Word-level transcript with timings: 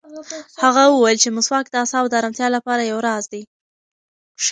هغه 0.63 0.83
وویل 0.87 1.17
چې 1.23 1.29
مسواک 1.37 1.65
د 1.69 1.75
اعصابو 1.81 2.09
د 2.11 2.13
ارامتیا 2.19 2.47
لپاره 2.55 2.81
یو 2.91 2.99
راز 3.07 3.23
دی. 3.33 3.41